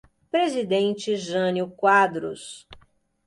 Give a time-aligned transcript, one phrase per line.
[0.31, 2.67] Presidente Jânio Quadros